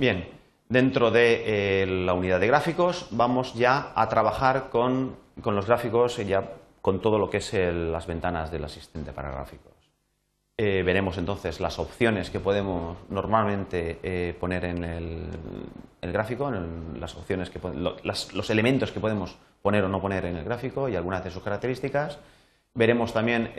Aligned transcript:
Bien, 0.00 0.26
dentro 0.70 1.10
de 1.10 1.82
eh, 1.82 1.86
la 1.86 2.14
unidad 2.14 2.40
de 2.40 2.46
gráficos 2.46 3.08
vamos 3.10 3.52
ya 3.52 3.92
a 3.94 4.08
trabajar 4.08 4.70
con, 4.70 5.14
los 5.44 5.66
gráficos, 5.66 6.18
y 6.18 6.24
ya 6.24 6.54
con 6.80 7.02
todo 7.02 7.18
lo 7.18 7.28
que 7.28 7.36
es 7.36 7.52
las 7.52 8.06
ventanas 8.06 8.50
del 8.50 8.64
asistente 8.64 9.12
para 9.12 9.30
gráficos. 9.30 9.74
Eh, 10.56 10.82
veremos 10.86 11.18
entonces 11.18 11.60
las 11.60 11.78
opciones 11.78 12.30
que 12.30 12.40
podemos 12.40 12.96
normalmente 13.10 13.98
eh, 14.02 14.34
poner 14.40 14.64
en 14.64 14.84
el, 14.84 15.26
gráfico, 16.00 16.50
las 16.98 17.14
opciones 17.14 17.50
que, 17.50 17.60
los 18.02 18.48
elementos 18.48 18.92
que 18.92 19.00
podemos 19.00 19.36
poner 19.60 19.84
o 19.84 19.90
no 19.90 20.00
poner 20.00 20.24
en 20.24 20.36
el 20.36 20.44
gráfico 20.46 20.88
y 20.88 20.96
algunas 20.96 21.22
de 21.22 21.30
sus 21.30 21.42
características. 21.42 22.18
Veremos 22.72 23.12
también 23.12 23.52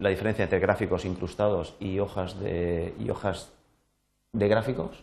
la 0.00 0.10
diferencia 0.10 0.42
entre 0.42 0.58
gráficos 0.58 1.06
incrustados 1.06 1.76
y 1.80 1.98
hojas 1.98 2.38
de, 2.38 2.92
y 2.98 3.08
hojas 3.08 3.54
de 4.32 4.46
gráficos, 4.46 5.02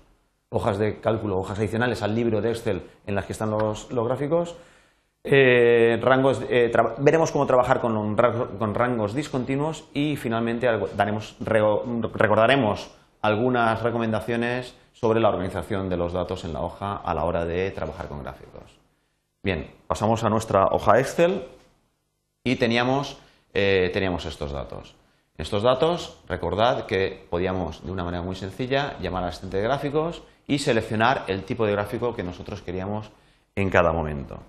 hojas 0.50 0.78
de 0.78 1.00
cálculo, 1.00 1.38
hojas 1.38 1.60
adicionales 1.60 2.02
al 2.02 2.16
libro 2.16 2.42
de 2.42 2.52
Excel 2.52 2.84
en 3.06 3.16
las 3.16 3.26
que 3.26 3.34
están 3.34 3.52
los 3.52 3.90
gráficos. 3.90 4.56
Eh, 5.30 6.00
rangos, 6.02 6.42
eh, 6.50 6.72
veremos 7.00 7.32
cómo 7.32 7.46
trabajar 7.46 7.82
con, 7.82 8.16
rangos 8.18 9.14
discontinuos 9.14 9.84
y 9.94 10.16
finalmente 10.16 10.70
recordaremos 12.14 12.92
algunas 13.22 13.84
recomendaciones 13.84 14.74
sobre 14.94 15.20
la 15.20 15.28
organización 15.28 15.90
de 15.90 15.98
los 15.98 16.14
datos 16.14 16.46
en 16.46 16.54
la 16.54 16.62
hoja 16.62 16.96
a 16.96 17.14
la 17.14 17.26
hora 17.26 17.46
de 17.46 17.72
trabajar 17.72 18.08
con 18.08 18.24
gráficos. 18.24 18.80
Bien, 19.44 19.70
pasamos 19.86 20.24
a 20.24 20.30
nuestra 20.30 20.68
hoja 20.68 21.00
Excel 21.00 21.46
y 22.44 22.56
teníamos, 22.56 23.20
eh, 23.54 23.90
teníamos 23.94 24.26
estos 24.26 24.54
datos. 24.54 24.96
Estos 25.38 25.62
datos, 25.62 26.20
recordad 26.28 26.86
que 26.86 27.28
podíamos 27.30 27.86
de 27.86 27.92
una 27.92 28.04
manera 28.04 28.24
muy 28.24 28.36
sencilla 28.36 28.98
llamar 29.00 29.24
al 29.24 29.30
asistente 29.30 29.58
de 29.58 29.64
gráficos 29.64 30.24
y 30.48 30.60
seleccionar 30.60 31.26
el 31.28 31.44
tipo 31.44 31.66
de 31.66 31.74
gráfico 31.74 32.16
que 32.16 32.24
nosotros 32.24 32.62
queríamos 32.62 33.12
en 33.56 33.70
cada 33.70 33.92
momento. 33.92 34.40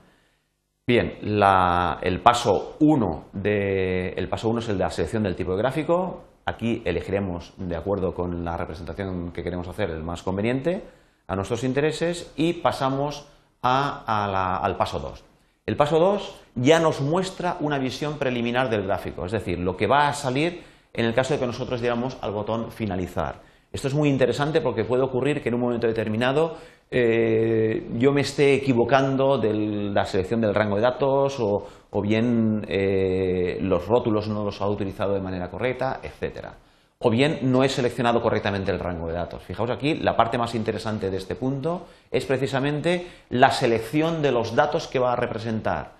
Bien, 0.86 1.18
el 1.20 2.20
paso 2.22 2.76
1 2.80 3.24
el 3.34 4.28
paso 4.30 4.48
uno 4.48 4.60
es 4.60 4.68
el 4.68 4.78
de 4.78 4.84
la 4.84 4.90
selección 4.90 5.24
del 5.24 5.36
tipo 5.36 5.52
de 5.52 5.58
gráfico. 5.58 6.24
Aquí 6.46 6.80
elegiremos, 6.86 7.52
de 7.58 7.76
acuerdo 7.76 8.14
con 8.14 8.42
la 8.42 8.56
representación 8.56 9.32
que 9.32 9.42
queremos 9.42 9.68
hacer, 9.68 9.90
el 9.90 10.02
más 10.02 10.22
conveniente 10.22 10.82
a 11.26 11.36
nuestros 11.36 11.62
intereses 11.64 12.32
y 12.36 12.54
pasamos 12.54 13.28
al 13.60 14.76
paso 14.78 14.98
2. 14.98 15.24
El 15.66 15.76
paso 15.76 15.98
2 15.98 16.40
ya 16.54 16.80
nos 16.80 17.02
muestra 17.02 17.58
una 17.60 17.78
visión 17.78 18.16
preliminar 18.18 18.70
del 18.70 18.84
gráfico, 18.84 19.26
es 19.26 19.32
decir, 19.32 19.58
lo 19.58 19.76
que 19.76 19.86
va 19.86 20.08
a 20.08 20.14
salir 20.14 20.62
en 20.94 21.04
el 21.04 21.12
caso 21.12 21.34
de 21.34 21.40
que 21.40 21.46
nosotros 21.46 21.82
diéramos 21.82 22.16
al 22.22 22.30
botón 22.30 22.72
finalizar. 22.72 23.42
Esto 23.72 23.88
es 23.88 23.94
muy 23.94 24.08
interesante 24.08 24.60
porque 24.60 24.84
puede 24.84 25.02
ocurrir 25.02 25.42
que 25.42 25.50
en 25.50 25.54
un 25.54 25.60
momento 25.60 25.86
determinado 25.86 26.56
eh, 26.90 27.86
yo 27.98 28.12
me 28.12 28.22
esté 28.22 28.54
equivocando 28.54 29.36
de 29.36 29.52
la 29.52 30.06
selección 30.06 30.40
del 30.40 30.54
rango 30.54 30.76
de 30.76 30.82
datos 30.82 31.36
o, 31.38 31.66
bien 32.00 32.64
eh, 32.68 33.58
los 33.60 33.86
rótulos 33.86 34.28
no 34.28 34.44
los 34.44 34.60
ha 34.62 34.68
utilizado 34.68 35.14
de 35.14 35.20
manera 35.20 35.50
correcta, 35.50 36.00
etcétera. 36.02 36.54
O 37.00 37.10
bien 37.10 37.38
no 37.42 37.62
he 37.62 37.68
seleccionado 37.68 38.20
correctamente 38.22 38.72
el 38.72 38.80
rango 38.80 39.06
de 39.06 39.12
datos. 39.12 39.42
Fijaos 39.42 39.70
aquí, 39.70 39.94
la 39.94 40.16
parte 40.16 40.38
más 40.38 40.54
interesante 40.54 41.10
de 41.10 41.16
este 41.18 41.36
punto 41.36 41.86
es 42.10 42.24
precisamente 42.24 43.06
la 43.30 43.50
selección 43.50 44.22
de 44.22 44.32
los 44.32 44.56
datos 44.56 44.88
que 44.88 44.98
va 44.98 45.12
a 45.12 45.16
representar. 45.16 45.92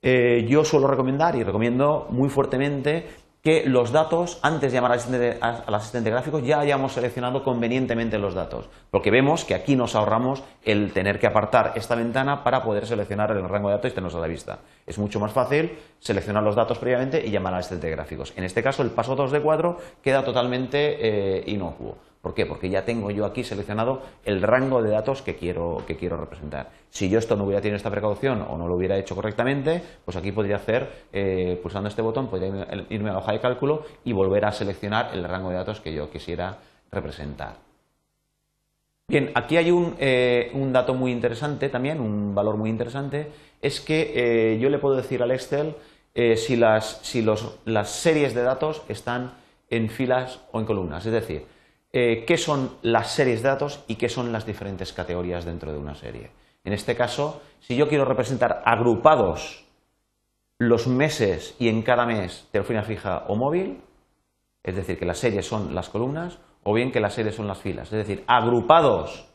Eh, 0.00 0.46
yo 0.48 0.64
suelo 0.64 0.86
recomendar 0.86 1.34
y 1.34 1.42
recomiendo 1.42 2.06
muy 2.10 2.28
fuertemente 2.28 3.08
que 3.42 3.64
los 3.66 3.92
datos, 3.92 4.38
antes 4.42 4.72
de 4.72 4.76
llamar 4.76 4.92
al 4.92 5.74
asistente, 5.74 6.08
al 6.08 6.14
gráfico, 6.14 6.40
ya 6.40 6.60
hayamos 6.60 6.92
seleccionado 6.92 7.44
convenientemente 7.44 8.18
los 8.18 8.34
datos, 8.34 8.68
porque 8.90 9.10
vemos 9.10 9.44
que 9.44 9.54
aquí 9.54 9.76
nos 9.76 9.94
ahorramos 9.94 10.42
el 10.64 10.92
tener 10.92 11.18
que 11.20 11.26
apartar 11.26 11.72
esta 11.76 11.94
ventana 11.94 12.42
para 12.42 12.62
poder 12.62 12.86
seleccionar 12.86 13.30
el 13.30 13.48
rango 13.48 13.68
de 13.68 13.76
datos 13.76 13.92
y 13.92 13.94
tenerlos 13.94 14.16
a 14.16 14.20
la 14.20 14.26
vista. 14.26 14.58
Es 14.86 14.98
mucho 14.98 15.20
más 15.20 15.32
fácil 15.32 15.78
seleccionar 16.00 16.42
los 16.42 16.56
datos 16.56 16.78
previamente 16.78 17.24
y 17.24 17.30
llamar 17.30 17.54
al 17.54 17.60
asistente 17.60 17.86
de 17.86 17.94
gráficos. 17.94 18.32
En 18.36 18.44
este 18.44 18.62
caso, 18.62 18.82
el 18.82 18.90
paso 18.90 19.14
2 19.14 19.30
de 19.30 19.40
4 19.40 19.76
queda 20.02 20.24
totalmente 20.24 20.96
eh, 21.38 21.44
inocuo. 21.46 21.96
¿Por 22.20 22.34
qué? 22.34 22.46
Porque 22.46 22.68
ya 22.68 22.84
tengo 22.84 23.10
yo 23.10 23.24
aquí 23.24 23.44
seleccionado 23.44 24.02
el 24.24 24.42
rango 24.42 24.82
de 24.82 24.90
datos 24.90 25.22
que 25.22 25.36
quiero, 25.36 25.84
que 25.86 25.96
quiero 25.96 26.16
representar. 26.16 26.70
Si 26.90 27.08
yo 27.08 27.18
esto 27.18 27.36
no 27.36 27.44
hubiera 27.44 27.60
tenido 27.60 27.76
esta 27.76 27.90
precaución 27.90 28.42
o 28.42 28.58
no 28.58 28.66
lo 28.66 28.74
hubiera 28.74 28.98
hecho 28.98 29.14
correctamente, 29.14 29.82
pues 30.04 30.16
aquí 30.16 30.32
podría 30.32 30.56
hacer, 30.56 31.06
eh, 31.12 31.58
pulsando 31.62 31.88
este 31.88 32.02
botón, 32.02 32.28
podría 32.28 32.66
irme 32.90 33.10
a 33.10 33.12
la 33.12 33.18
hoja 33.20 33.32
de 33.32 33.40
cálculo 33.40 33.84
y 34.04 34.12
volver 34.12 34.46
a 34.46 34.52
seleccionar 34.52 35.10
el 35.14 35.22
rango 35.24 35.50
de 35.50 35.56
datos 35.56 35.80
que 35.80 35.94
yo 35.94 36.10
quisiera 36.10 36.58
representar. 36.90 37.56
Bien, 39.08 39.30
aquí 39.34 39.56
hay 39.56 39.70
un, 39.70 39.94
eh, 39.98 40.50
dato 40.72 40.94
muy 40.94 41.12
interesante 41.12 41.68
también, 41.68 42.00
un 42.00 42.34
valor 42.34 42.56
muy 42.56 42.68
interesante, 42.68 43.30
es 43.62 43.80
que 43.80 44.12
eh, 44.14 44.58
yo 44.58 44.68
le 44.70 44.78
puedo 44.78 44.96
decir 44.96 45.22
al 45.22 45.30
Excel 45.30 45.76
si, 46.34 46.56
las, 46.56 46.98
si 47.02 47.24
las 47.64 47.90
series 47.90 48.34
de 48.34 48.42
datos 48.42 48.82
están 48.88 49.34
en 49.70 49.88
filas 49.88 50.40
o 50.50 50.58
en 50.58 50.66
columnas. 50.66 51.06
Es 51.06 51.12
decir, 51.12 51.46
eh, 51.92 52.24
qué 52.26 52.36
son 52.36 52.76
las 52.82 53.12
series 53.12 53.42
de 53.42 53.48
datos 53.48 53.84
y 53.86 53.96
qué 53.96 54.08
son 54.08 54.32
las 54.32 54.46
diferentes 54.46 54.92
categorías 54.92 55.44
dentro 55.44 55.72
de 55.72 55.78
una 55.78 55.94
serie. 55.94 56.30
En 56.64 56.72
este 56.72 56.94
caso, 56.94 57.40
si 57.60 57.76
yo 57.76 57.88
quiero 57.88 58.04
representar 58.04 58.62
agrupados 58.64 59.64
los 60.58 60.86
meses 60.86 61.54
y 61.58 61.68
en 61.68 61.82
cada 61.82 62.04
mes 62.04 62.48
telefonía 62.50 62.82
fija 62.82 63.24
o 63.28 63.36
móvil, 63.36 63.80
es 64.62 64.76
decir, 64.76 64.98
que 64.98 65.06
las 65.06 65.18
series 65.18 65.46
son 65.46 65.74
las 65.74 65.88
columnas, 65.88 66.38
o 66.64 66.74
bien 66.74 66.92
que 66.92 67.00
las 67.00 67.14
series 67.14 67.36
son 67.36 67.46
las 67.46 67.58
filas, 67.58 67.92
es 67.92 68.06
decir, 68.06 68.24
agrupados 68.26 69.27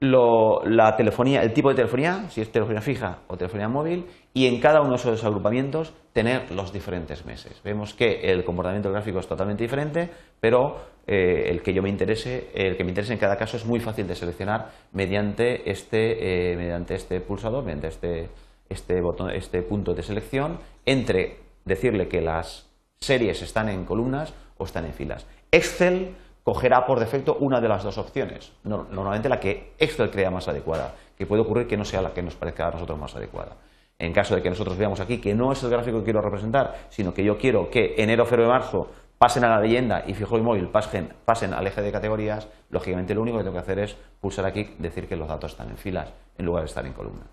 la 0.00 0.94
telefonía, 0.96 1.42
el 1.42 1.52
tipo 1.52 1.70
de 1.70 1.74
telefonía, 1.74 2.28
si 2.30 2.40
es 2.40 2.52
telefonía 2.52 2.80
fija 2.80 3.18
o 3.26 3.36
telefonía 3.36 3.68
móvil, 3.68 4.06
y 4.32 4.46
en 4.46 4.60
cada 4.60 4.80
uno 4.80 4.90
de 4.90 4.96
esos 4.96 5.24
agrupamientos 5.24 5.92
tener 6.12 6.50
los 6.52 6.72
diferentes 6.72 7.24
meses. 7.26 7.60
Vemos 7.64 7.94
que 7.94 8.20
el 8.30 8.44
comportamiento 8.44 8.90
gráfico 8.90 9.18
es 9.18 9.26
totalmente 9.26 9.64
diferente, 9.64 10.08
pero 10.40 10.76
eh, 11.06 11.48
el 11.48 11.62
que 11.62 11.72
yo 11.72 11.82
me 11.82 11.88
interese, 11.88 12.50
el 12.54 12.76
que 12.76 12.84
me 12.84 12.90
interese 12.90 13.12
en 13.12 13.18
cada 13.18 13.36
caso 13.36 13.56
es 13.56 13.64
muy 13.64 13.80
fácil 13.80 14.06
de 14.06 14.14
seleccionar 14.14 14.70
mediante 14.92 15.68
este, 15.70 16.52
eh, 16.52 16.56
mediante 16.56 16.94
este 16.94 17.20
pulsador, 17.20 17.64
mediante 17.64 17.88
este, 17.88 18.28
este, 18.68 19.00
botón, 19.00 19.30
este 19.30 19.62
punto 19.62 19.94
de 19.94 20.02
selección, 20.02 20.58
entre 20.86 21.38
decirle 21.64 22.08
que 22.08 22.20
las 22.20 22.68
series 23.00 23.42
están 23.42 23.68
en 23.68 23.84
columnas 23.84 24.32
o 24.58 24.64
están 24.64 24.84
en 24.84 24.92
filas. 24.92 25.26
Excel 25.50 26.14
cogerá 26.48 26.86
por 26.86 26.98
defecto 26.98 27.36
una 27.40 27.60
de 27.60 27.68
las 27.68 27.84
dos 27.84 27.98
opciones, 27.98 28.54
normalmente 28.64 29.28
la 29.28 29.38
que 29.38 29.74
Excel 29.78 30.10
crea 30.10 30.30
más 30.30 30.48
adecuada, 30.48 30.94
que 31.14 31.26
puede 31.26 31.42
ocurrir 31.42 31.66
que 31.66 31.76
no 31.76 31.84
sea 31.84 32.00
la 32.00 32.14
que 32.14 32.22
nos 32.22 32.36
parezca 32.36 32.68
a 32.68 32.70
nosotros 32.70 32.98
más 32.98 33.14
adecuada. 33.14 33.58
En 33.98 34.14
caso 34.14 34.34
de 34.34 34.40
que 34.40 34.48
nosotros 34.48 34.78
veamos 34.78 34.98
aquí 34.98 35.20
que 35.20 35.34
no 35.34 35.52
es 35.52 35.62
el 35.62 35.68
gráfico 35.68 35.98
que 35.98 36.04
quiero 36.04 36.22
representar, 36.22 36.86
sino 36.88 37.12
que 37.12 37.22
yo 37.22 37.36
quiero 37.36 37.68
que 37.68 37.96
enero, 37.98 38.24
febrero 38.24 38.48
y 38.48 38.52
marzo 38.52 38.88
pasen 39.18 39.44
a 39.44 39.50
la 39.50 39.60
leyenda 39.60 40.04
y 40.06 40.14
fijo 40.14 40.38
y 40.38 40.40
móvil 40.40 40.68
pasen, 40.68 41.12
pasen 41.26 41.52
al 41.52 41.66
eje 41.66 41.82
de 41.82 41.92
categorías, 41.92 42.48
lógicamente 42.70 43.14
lo 43.14 43.20
único 43.20 43.36
que 43.36 43.44
tengo 43.44 43.56
que 43.56 43.60
hacer 43.60 43.80
es 43.80 43.98
pulsar 44.18 44.46
aquí, 44.46 44.74
decir 44.78 45.06
que 45.06 45.16
los 45.16 45.28
datos 45.28 45.52
están 45.52 45.68
en 45.68 45.76
filas 45.76 46.14
en 46.38 46.46
lugar 46.46 46.62
de 46.62 46.68
estar 46.68 46.86
en 46.86 46.94
columnas. 46.94 47.28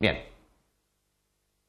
Bien, 0.00 0.18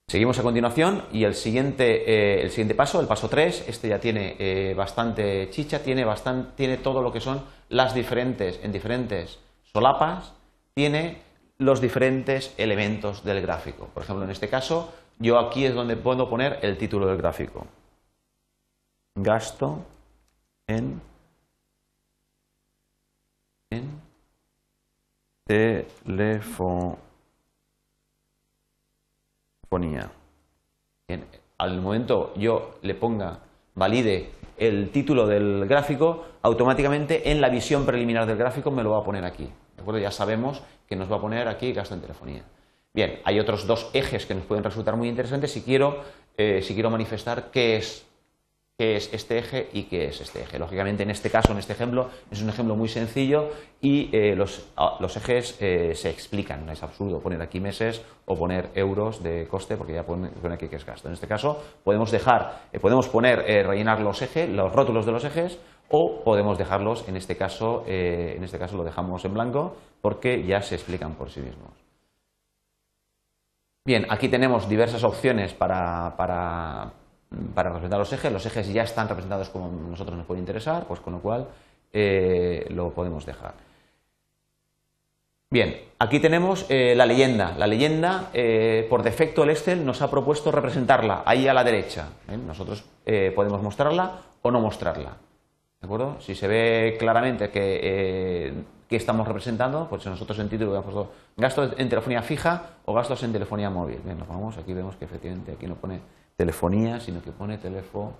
Seguimos 0.09 0.39
a 0.39 0.41
continuación 0.41 1.03
y 1.13 1.23
el 1.23 1.35
siguiente, 1.35 2.11
eh, 2.11 2.41
el 2.41 2.49
siguiente 2.49 2.73
paso, 2.73 2.99
el 2.99 3.05
paso 3.05 3.29
3, 3.29 3.65
este 3.67 3.89
ya 3.89 3.99
tiene 3.99 4.35
eh, 4.39 4.73
bastante 4.75 5.51
chicha, 5.51 5.83
tiene, 5.83 6.03
bastante, 6.03 6.53
tiene 6.55 6.77
todo 6.77 7.03
lo 7.03 7.13
que 7.13 7.21
son 7.21 7.43
las 7.69 7.93
diferentes, 7.93 8.59
en 8.63 8.71
diferentes 8.71 9.37
solapas, 9.71 10.33
tiene 10.73 11.21
los 11.59 11.79
diferentes 11.79 12.55
elementos 12.57 13.23
del 13.23 13.39
gráfico. 13.39 13.85
Por 13.93 14.01
ejemplo, 14.01 14.25
en 14.25 14.31
este 14.31 14.49
caso, 14.49 14.91
yo 15.19 15.37
aquí 15.37 15.65
es 15.65 15.75
donde 15.75 15.95
puedo 15.95 16.27
poner 16.27 16.57
el 16.63 16.75
título 16.79 17.05
del 17.05 17.17
gráfico. 17.17 17.67
Gasto 19.13 19.85
en, 20.65 20.99
en 23.69 24.01
teléfono 25.45 27.08
ponía. 29.69 30.11
al 31.57 31.81
momento 31.81 32.33
yo 32.35 32.79
le 32.81 32.95
ponga, 32.95 33.39
valide 33.75 34.31
el 34.57 34.89
título 34.91 35.25
del 35.25 35.65
gráfico, 35.67 36.25
automáticamente 36.41 37.31
en 37.31 37.39
la 37.41 37.49
visión 37.49 37.85
preliminar 37.85 38.25
del 38.25 38.37
gráfico 38.37 38.71
me 38.71 38.83
lo 38.83 38.91
va 38.91 38.99
a 38.99 39.03
poner 39.03 39.23
aquí. 39.23 39.49
¿De 39.75 39.81
acuerdo? 39.81 39.99
Ya 39.99 40.11
sabemos 40.11 40.61
que 40.87 40.95
nos 40.95 41.11
va 41.11 41.17
a 41.17 41.21
poner 41.21 41.47
aquí 41.47 41.71
gasto 41.71 41.95
en 41.95 42.01
telefonía. 42.01 42.43
Bien, 42.93 43.19
hay 43.23 43.39
otros 43.39 43.67
dos 43.67 43.89
ejes 43.93 44.25
que 44.25 44.35
nos 44.35 44.45
pueden 44.45 44.63
resultar 44.63 44.95
muy 44.95 45.07
interesantes 45.07 45.51
si 45.51 45.61
quiero, 45.61 46.01
eh, 46.35 46.61
si 46.63 46.73
quiero 46.73 46.89
manifestar 46.89 47.51
qué 47.51 47.77
es 47.77 48.05
qué 48.79 48.95
es 48.95 49.13
este 49.13 49.37
eje 49.37 49.69
y 49.73 49.83
qué 49.83 50.05
es 50.05 50.21
este 50.21 50.41
eje. 50.41 50.57
Lógicamente, 50.57 51.03
en 51.03 51.09
este 51.09 51.29
caso, 51.29 51.51
en 51.51 51.57
este 51.57 51.73
ejemplo, 51.73 52.07
es 52.31 52.41
un 52.41 52.47
ejemplo 52.47 52.77
muy 52.77 52.87
sencillo 52.87 53.49
y 53.81 54.09
eh, 54.15 54.37
los, 54.37 54.69
ejes 55.17 55.57
eh, 55.59 55.91
se 55.95 56.09
explican. 56.09 56.69
Es 56.69 56.81
absurdo 56.81 57.19
poner 57.19 57.41
aquí 57.41 57.59
meses 57.59 58.01
o 58.25 58.37
poner 58.37 58.69
euros 58.75 59.21
de 59.21 59.49
coste 59.49 59.75
porque 59.75 59.95
ya 59.95 60.03
pone, 60.03 60.29
aquí 60.49 60.69
que 60.69 60.77
es 60.77 60.85
gasto. 60.85 61.09
En 61.09 61.13
este 61.13 61.27
caso, 61.27 61.61
podemos 61.83 62.09
dejar, 62.09 62.61
eh, 62.71 62.79
podemos 62.79 63.09
poner, 63.09 63.39
rellenar 63.67 63.99
los 63.99 64.21
ejes, 64.21 64.47
los 64.47 64.71
rótulos 64.71 65.05
de 65.05 65.11
los 65.11 65.25
ejes 65.25 65.59
o 65.89 66.23
podemos 66.23 66.57
dejarlos, 66.57 67.05
en 67.09 67.17
este 67.17 67.35
caso, 67.35 67.83
en 67.85 68.41
este 68.43 68.59
caso 68.59 68.77
lo 68.77 68.85
dejamos 68.85 69.25
en 69.25 69.33
blanco 69.33 69.75
porque 69.99 70.45
ya 70.45 70.61
se 70.61 70.75
explican 70.75 71.15
por 71.15 71.29
sí 71.31 71.41
mismos. 71.41 71.71
Bien, 73.85 74.05
aquí 74.09 74.29
tenemos 74.29 74.69
diversas 74.69 75.03
opciones 75.03 75.53
para, 75.53 76.15
representar 77.31 77.99
los 77.99 78.11
ejes. 78.13 78.31
Los 78.31 78.45
ejes 78.45 78.71
ya 78.71 78.83
están 78.83 79.07
representados 79.07 79.49
como 79.49 79.71
nosotros 79.71 80.17
nos 80.17 80.25
puede 80.25 80.39
interesar, 80.39 80.85
pues 80.87 80.99
con 80.99 81.13
lo 81.13 81.19
cual 81.19 81.47
eh, 81.93 82.65
lo 82.69 82.91
podemos 82.91 83.25
dejar. 83.25 83.53
Bien, 85.51 85.75
aquí 85.97 86.19
tenemos 86.19 86.65
eh, 86.69 86.93
la 86.95 87.05
leyenda. 87.05 87.55
La 87.57 87.65
leyenda, 87.65 88.29
por 88.89 89.03
defecto 89.03 89.43
el 89.43 89.49
Excel 89.49 89.85
nos 89.85 90.01
ha 90.01 90.09
propuesto 90.11 90.51
representarla 90.51 91.23
ahí 91.25 91.47
a 91.47 91.53
la 91.53 91.63
derecha. 91.63 92.09
Nosotros 92.45 92.83
podemos 93.35 93.61
mostrarla 93.61 94.21
o 94.41 94.51
no 94.51 94.59
mostrarla. 94.61 95.17
¿De 95.81 95.85
acuerdo? 95.85 96.17
Si 96.19 96.35
se 96.35 96.47
ve 96.47 96.97
claramente 96.99 97.49
que, 97.49 97.79
eh, 97.81 98.53
estamos 98.89 99.27
representando, 99.27 99.87
pues 99.87 100.05
nosotros 100.05 100.37
en 100.39 100.49
título 100.49 100.71
hemos 100.71 100.83
puesto 100.83 101.11
gastos 101.37 101.73
en 101.77 101.87
telefonía 101.87 102.21
fija 102.21 102.63
o 102.85 102.93
gastos 102.93 103.23
en 103.23 103.31
telefonía 103.31 103.69
móvil. 103.69 103.99
Bien, 104.03 104.17
nos 104.17 104.27
vamos, 104.27 104.57
aquí 104.57 104.73
vemos 104.73 104.95
que 104.95 105.05
efectivamente 105.05 105.53
aquí 105.53 105.67
no 105.67 105.75
pone 105.75 106.01
telefonía, 106.39 107.01
sino 107.01 107.21
que 107.21 107.33
pone 107.33 107.57
telefonía. 107.57 108.13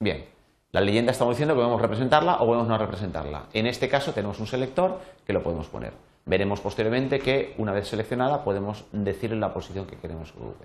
Bien, 0.00 0.24
la 0.72 0.80
leyenda 0.80 1.12
estamos 1.12 1.34
diciendo 1.34 1.54
que 1.54 1.58
podemos 1.58 1.82
representarla 1.82 2.36
o 2.36 2.46
podemos 2.46 2.66
no 2.66 2.78
representarla. 2.78 3.44
En 3.52 3.66
este 3.66 3.90
caso 3.90 4.14
tenemos 4.14 4.40
un 4.40 4.46
selector 4.46 4.98
que 5.26 5.34
lo 5.34 5.42
podemos 5.42 5.66
poner. 5.66 5.92
Veremos 6.24 6.62
posteriormente 6.62 7.18
que 7.18 7.54
una 7.58 7.72
vez 7.72 7.88
seleccionada 7.88 8.42
podemos 8.42 8.86
decirle 8.90 9.36
la 9.36 9.52
posición 9.52 9.84
que 9.86 9.96
queremos 9.96 10.32
que 10.32 10.38
ocupe. 10.38 10.64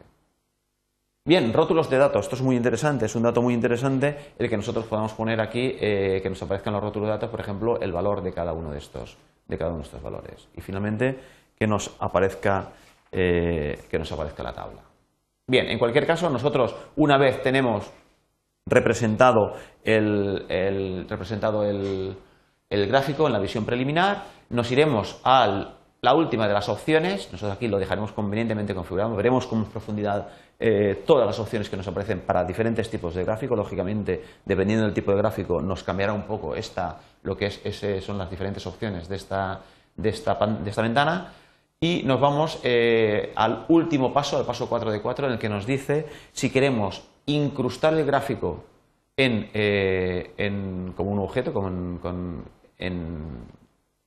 Bien, 1.25 1.51
rótulos 1.51 1.89
de 1.89 1.97
datos. 1.97 2.23
Esto 2.23 2.37
es 2.37 2.41
muy 2.41 2.55
interesante, 2.55 3.07
es 3.07 3.15
un 3.17 3.23
dato 3.23 3.41
muy 3.41 3.53
interesante 3.53 4.33
el 4.39 4.49
que 4.49 4.55
nosotros 4.55 4.85
podamos 4.85 5.11
poner 5.11 5.41
aquí, 5.41 5.75
eh, 5.77 6.21
que 6.23 6.29
nos 6.29 6.41
aparezcan 6.41 6.71
los 6.71 6.81
rótulos 6.81 7.07
de 7.09 7.11
datos, 7.15 7.29
por 7.29 7.41
ejemplo, 7.41 7.81
el 7.81 7.91
valor 7.91 8.23
de 8.23 8.31
cada 8.31 8.53
uno 8.53 8.71
de 8.71 8.77
estos, 8.77 9.17
de 9.49 9.57
cada 9.57 9.71
uno 9.71 9.79
de 9.79 9.85
estos 9.87 10.01
valores. 10.01 10.47
Y 10.55 10.61
finalmente, 10.61 11.19
que 11.59 11.67
nos 11.67 11.91
aparezca, 11.99 12.69
eh, 13.11 13.77
que 13.89 13.99
nos 13.99 14.11
aparezca 14.11 14.43
la 14.43 14.53
tabla. 14.53 14.81
Bien, 15.47 15.67
en 15.67 15.77
cualquier 15.77 16.07
caso, 16.07 16.29
nosotros 16.29 16.75
una 16.95 17.17
vez 17.17 17.41
tenemos 17.41 17.91
representado 18.65 19.53
el, 19.83 21.05
representado 21.09 21.65
el, 21.65 22.15
gráfico 22.69 23.27
en 23.27 23.33
la 23.33 23.39
visión 23.39 23.65
preliminar, 23.65 24.23
nos 24.49 24.71
iremos 24.71 25.19
a 25.25 25.75
la 26.01 26.15
última 26.15 26.47
de 26.47 26.53
las 26.53 26.69
opciones, 26.69 27.29
nosotros 27.31 27.57
aquí 27.57 27.67
lo 27.67 27.79
dejaremos 27.79 28.11
convenientemente 28.13 28.73
configurado, 28.73 29.15
veremos 29.15 29.45
con 29.45 29.65
profundidad 29.65 30.29
eh, 30.57 31.03
todas 31.05 31.25
las 31.25 31.39
opciones 31.39 31.69
que 31.69 31.75
nos 31.75 31.87
aparecen 31.87 32.21
para 32.21 32.45
diferentes 32.45 32.89
tipos 32.89 33.15
de 33.15 33.23
gráfico. 33.23 33.55
Lógicamente, 33.55 34.23
dependiendo 34.45 34.85
del 34.85 34.93
tipo 34.93 35.11
de 35.11 35.17
gráfico, 35.17 35.59
nos 35.59 35.83
cambiará 35.83 36.13
un 36.13 36.23
poco 36.23 36.55
esta, 36.55 36.97
lo 37.23 37.35
que 37.35 37.47
es, 37.47 38.05
son 38.05 38.17
las 38.17 38.29
diferentes 38.29 38.65
opciones 38.65 39.09
de 39.09 39.15
esta, 39.15 39.59
de 39.95 40.09
esta, 40.09 40.35
de 40.35 40.69
esta 40.69 40.81
ventana. 40.81 41.33
Y 41.83 42.03
nos 42.03 42.21
vamos 42.21 42.59
eh, 42.63 43.33
al 43.35 43.65
último 43.69 44.13
paso, 44.13 44.37
al 44.37 44.45
paso 44.45 44.69
4 44.69 44.91
de 44.91 45.01
4, 45.01 45.25
en 45.25 45.33
el 45.33 45.39
que 45.39 45.49
nos 45.49 45.65
dice 45.65 46.05
si 46.31 46.51
queremos 46.51 47.09
incrustar 47.25 47.95
el 47.95 48.05
gráfico 48.05 48.63
en, 49.17 49.49
eh, 49.55 50.91
como 50.95 51.09
un 51.09 51.17
objeto, 51.17 51.51
como 51.51 51.69
en, 52.77 53.61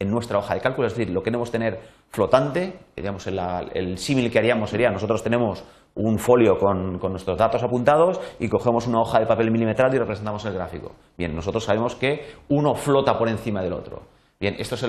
nuestra 0.07 0.39
hoja 0.39 0.55
de 0.55 0.61
cálculo, 0.61 0.87
es 0.87 0.95
decir, 0.95 1.13
lo 1.13 1.23
queremos 1.23 1.51
tener 1.51 1.81
flotante, 2.11 2.79
digamos, 2.95 3.27
el, 3.27 3.99
símil 3.99 4.31
que 4.31 4.39
haríamos 4.39 4.71
sería, 4.71 4.91
nosotros 4.91 5.25
tenemos 5.25 5.65
un 5.97 6.19
folio 6.19 6.59
con, 6.59 7.01
nuestros 7.01 7.37
datos 7.39 7.63
apuntados 7.65 8.21
y 8.39 8.49
cogemos 8.49 8.87
una 8.87 9.01
hoja 9.01 9.19
de 9.19 9.27
papel 9.27 9.51
milimetrado 9.51 9.97
y 9.97 9.99
representamos 9.99 10.45
el 10.45 10.53
gráfico. 10.53 10.93
Bien, 11.19 11.35
nosotros 11.35 11.65
sabemos 11.65 11.97
que 11.97 12.35
uno 12.51 12.77
flota 12.77 13.19
por 13.19 13.29
encima 13.29 13.63
del 13.63 13.73
otro. 13.73 14.03
Bien, 14.45 14.57
esto 14.59 14.75
es, 14.75 14.83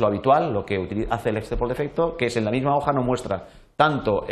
lo 0.00 0.06
habitual, 0.08 0.52
lo 0.52 0.66
que 0.66 1.06
hace 1.10 1.28
el 1.28 1.36
Excel 1.36 1.56
por 1.56 1.68
defecto, 1.68 2.16
que 2.16 2.26
es 2.26 2.36
en 2.36 2.44
la 2.44 2.50
misma 2.50 2.76
hoja 2.76 2.90
nos 2.90 3.04
muestra 3.04 3.46
tanto, 3.76 4.26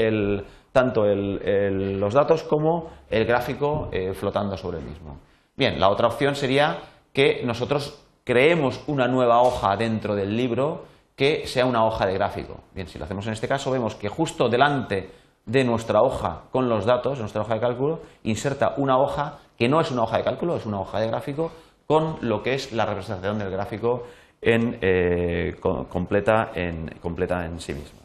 los 0.75 2.12
datos 2.12 2.43
como 2.43 2.90
el 3.08 3.25
gráfico 3.25 3.88
eh, 3.93 4.14
flotando 4.14 4.56
sobre 4.56 4.78
el 4.78 4.84
mismo. 4.84 5.20
Bien, 5.55 5.78
la 5.78 5.88
otra 5.88 6.08
opción 6.08 6.34
sería 6.34 6.78
que 7.12 7.43
nosotros 7.44 8.05
creemos 8.25 8.82
una 8.88 9.06
nueva 9.06 9.43
hoja 9.43 9.76
dentro 9.76 10.16
del 10.16 10.37
libro 10.37 10.87
que 11.14 11.46
sea 11.46 11.64
una 11.64 11.84
hoja 11.84 12.05
de 12.06 12.14
gráfico. 12.14 12.58
Bien, 12.75 12.88
si 12.88 12.99
lo 12.99 13.05
hacemos 13.05 13.28
en 13.28 13.34
este 13.34 13.46
caso, 13.46 13.70
vemos 13.70 13.94
que 13.94 14.08
justo 14.08 14.49
delante 14.49 15.08
de 15.46 15.62
nuestra 15.62 16.02
hoja 16.02 16.46
con 16.50 16.69
los 16.69 16.84
datos, 16.84 17.20
nuestra 17.20 17.43
hoja 17.43 17.55
de 17.55 17.60
cálculo, 17.60 18.00
inserta 18.25 18.75
una 18.76 18.99
hoja 18.99 19.38
que 19.56 19.69
no 19.69 19.81
es 19.81 19.93
una 19.93 20.02
hoja 20.02 20.16
de 20.16 20.25
cálculo, 20.25 20.56
es 20.56 20.66
una 20.66 20.81
hoja 20.81 20.99
de 20.99 21.06
gráfico 21.06 21.52
con 21.87 22.16
lo 22.22 22.43
que 22.43 22.55
es 22.55 22.72
la 22.72 22.87
representación 22.87 23.38
del 23.38 23.50
gráfico 23.50 24.02
en, 24.40 24.79
eh, 24.81 25.56
completa, 25.61 26.52
en, 26.55 26.88
completa 27.00 27.44
en 27.46 27.61
sí 27.61 27.75
misma. 27.75 28.00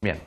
Bien. 0.00 0.20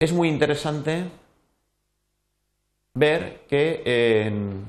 Es 0.00 0.12
muy 0.12 0.28
interesante 0.28 1.04
ver 2.94 3.46
que 3.48 3.82
en 4.26 4.64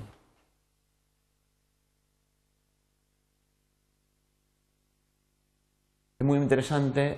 es 6.19 6.25
muy 6.25 6.37
interesante 6.37 7.17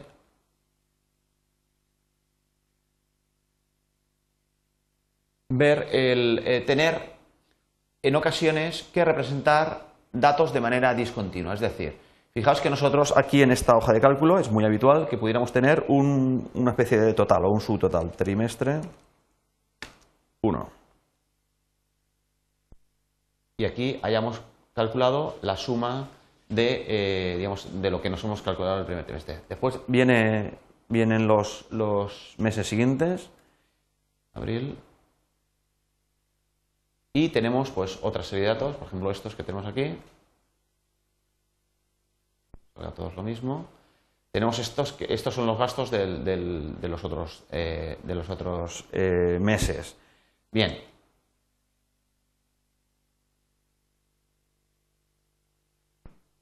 ver 5.49 5.87
el 5.91 6.41
eh, 6.45 6.61
tener 6.61 7.10
en 8.03 8.15
ocasiones 8.15 8.83
que 8.93 9.05
representar 9.05 9.85
datos 10.11 10.53
de 10.53 10.61
manera 10.61 10.93
discontinua. 10.93 11.53
Es 11.53 11.59
decir, 11.59 11.97
fijaos 12.33 12.61
que 12.61 12.69
nosotros 12.69 13.13
aquí 13.15 13.41
en 13.41 13.51
esta 13.51 13.75
hoja 13.75 13.93
de 13.93 14.01
cálculo 14.01 14.39
es 14.39 14.51
muy 14.51 14.65
habitual 14.65 15.07
que 15.07 15.17
pudiéramos 15.17 15.51
tener 15.51 15.85
una 15.87 16.71
especie 16.71 16.99
de 16.99 17.13
total 17.13 17.45
o 17.45 17.51
un 17.51 17.61
subtotal. 17.61 18.11
Trimestre 18.11 18.81
1. 20.41 20.69
Y 23.57 23.65
aquí 23.65 23.99
hayamos 24.01 24.41
calculado 24.73 25.37
la 25.41 25.55
suma 25.55 26.07
de, 26.49 26.85
eh, 26.87 27.37
digamos, 27.37 27.81
de 27.81 27.91
lo 27.91 28.01
que 28.01 28.09
nos 28.09 28.23
hemos 28.23 28.41
calculado 28.41 28.75
en 28.75 28.79
el 28.81 28.85
primer 28.85 29.05
trimestre. 29.05 29.41
Después 29.47 29.79
viene, 29.87 30.57
vienen 30.89 31.27
los, 31.27 31.65
los 31.69 32.33
meses 32.37 32.67
siguientes, 32.67 33.29
abril, 34.33 34.77
y 37.13 37.29
tenemos 37.29 37.69
pues 37.71 37.99
otra 38.01 38.23
serie 38.23 38.45
de 38.45 38.53
datos, 38.53 38.75
por 38.75 38.87
ejemplo 38.87 39.11
estos 39.11 39.35
que 39.35 39.43
tenemos 39.43 39.65
aquí, 39.65 39.97
todos 42.95 43.15
lo 43.15 43.23
mismo. 43.23 43.67
Tenemos 44.31 44.57
estos, 44.59 44.93
que 44.93 45.13
estos 45.13 45.35
son 45.35 45.45
los 45.45 45.57
gastos 45.57 45.91
del, 45.91 46.23
de 46.23 46.87
los 46.87 47.03
otros, 47.03 47.43
eh, 47.51 47.99
de 48.01 48.15
los 48.15 48.29
otros 48.29 48.85
eh, 48.91 49.37
meses. 49.41 49.95
Bien, 50.51 50.81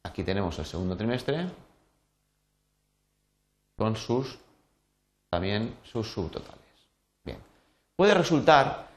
Aquí 0.10 0.24
tenemos 0.24 0.58
el 0.58 0.66
segundo 0.66 0.98
trimestre 0.98 1.48
con 3.78 3.96
sus 3.96 4.40
también 5.30 5.78
sus 5.84 6.12
subtotales. 6.12 6.60
Bien. 7.24 7.38
Puede 7.96 8.16
resultar 8.16 8.89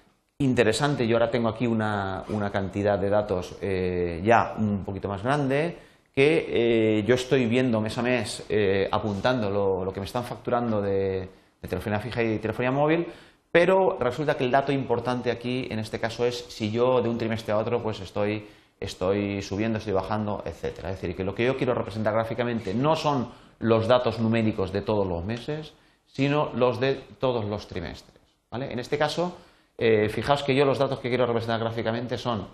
interesante, 0.45 1.07
yo 1.07 1.17
ahora 1.17 1.31
tengo 1.31 1.49
aquí 1.49 1.67
una, 1.67 2.25
cantidad 2.53 2.99
de 2.99 3.11
datos 3.11 3.57
eh, 3.61 4.21
ya 4.25 4.55
un 4.59 4.85
poquito 4.85 5.09
más 5.09 5.23
grande, 5.23 5.77
que 6.15 6.47
eh, 6.49 7.05
yo 7.07 7.15
estoy 7.15 7.47
viendo 7.47 7.81
mes 7.81 7.97
a 7.97 8.03
mes 8.03 8.45
eh, 8.49 8.89
apuntando 8.91 9.51
lo, 9.51 9.93
que 9.93 10.01
me 10.01 10.07
están 10.07 10.25
facturando 10.25 10.83
de, 10.83 11.29
de 11.61 11.69
telefonía 11.69 12.01
fija 12.01 12.23
y 12.23 12.39
telefonía 12.39 12.71
móvil, 12.71 13.07
pero 13.51 13.97
resulta 13.99 14.37
que 14.37 14.45
el 14.45 14.51
dato 14.51 14.73
importante 14.73 15.31
aquí 15.31 15.67
en 15.71 15.79
este 15.79 15.99
caso 15.99 16.27
es 16.27 16.37
si 16.49 16.71
yo 16.71 17.01
de 17.01 17.09
un 17.09 17.19
trimestre 17.19 17.53
a 17.53 17.59
otro 17.59 17.83
pues 17.83 18.01
estoy 18.01 18.47
estoy 18.83 19.43
subiendo, 19.43 19.79
estoy 19.79 19.93
bajando, 19.93 20.43
etcétera. 20.45 20.91
Es 20.91 21.01
decir, 21.01 21.17
que 21.17 21.25
lo 21.25 21.35
que 21.35 21.45
yo 21.45 21.57
quiero 21.57 21.75
representar 21.75 22.15
gráficamente 22.15 22.75
no 22.75 22.97
son 22.97 23.31
los 23.59 23.87
datos 23.87 24.19
numéricos 24.19 24.73
de 24.73 24.83
todos 24.83 25.07
los 25.07 25.25
meses, 25.25 25.73
sino 26.07 26.51
los 26.55 26.81
de 26.81 26.95
todos 27.19 27.45
los 27.45 27.69
trimestres. 27.69 28.21
En 28.51 28.79
este 28.79 28.99
caso, 28.99 29.37
eh, 29.79 30.09
fijaos 30.09 30.43
que 30.43 30.55
yo 30.55 30.65
los 30.65 30.79
datos 30.79 31.01
que 31.01 31.09
quiero 31.09 31.27
representar 31.27 31.61
gráficamente 31.61 32.19
son 32.19 32.49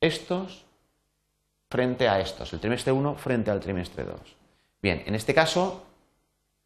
estos 0.00 0.64
frente 1.68 2.08
a 2.08 2.20
estos, 2.20 2.52
el 2.52 2.60
trimestre 2.60 2.92
1 2.92 3.14
frente 3.14 3.50
al 3.50 3.60
trimestre 3.60 4.04
2. 4.04 4.16
Bien, 4.82 5.02
en 5.06 5.14
este 5.14 5.32
caso 5.32 5.84